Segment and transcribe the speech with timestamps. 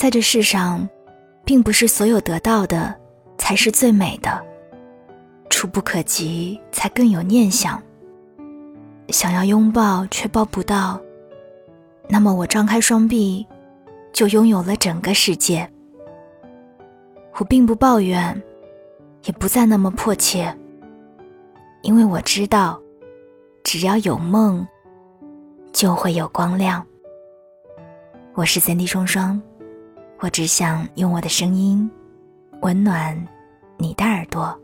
[0.00, 0.88] 在这世上，
[1.44, 2.98] 并不是所有得到的
[3.36, 4.42] 才是最美的，
[5.50, 7.82] 触不可及才更有念想。
[9.10, 10.98] 想要拥抱却抱不到，
[12.08, 13.46] 那么我张开双臂，
[14.10, 15.70] 就拥有了整个世界。
[17.36, 18.42] 我并不抱怨，
[19.24, 20.50] 也不再那么迫切，
[21.82, 22.80] 因为我知道，
[23.62, 24.66] 只要有梦，
[25.74, 26.82] 就会有光亮。
[28.32, 29.38] 我是三 D 双双。
[30.20, 31.90] 我只想用我的声音
[32.60, 33.16] 温暖
[33.78, 34.58] 你的耳朵。